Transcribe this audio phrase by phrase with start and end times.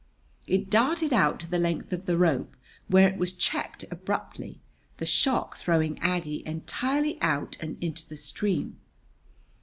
[0.47, 2.55] It darted out to the length of the rope,
[2.87, 4.59] where it was checked abruptly,
[4.97, 8.79] the shock throwing Aggie entirely out and into the stream.